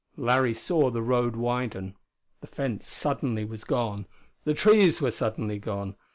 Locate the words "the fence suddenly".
2.39-3.45